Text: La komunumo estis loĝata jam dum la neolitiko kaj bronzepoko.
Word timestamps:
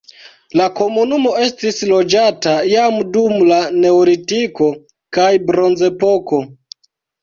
La 0.61 0.65
komunumo 0.79 1.33
estis 1.47 1.83
loĝata 1.91 2.55
jam 2.71 2.99
dum 3.19 3.39
la 3.53 3.63
neolitiko 3.79 4.75
kaj 5.21 5.31
bronzepoko. 5.49 6.47